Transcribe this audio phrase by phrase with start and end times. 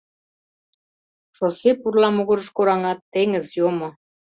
[1.35, 3.89] Шоссе пурла могырыш кораҥат, теҥыз йомо.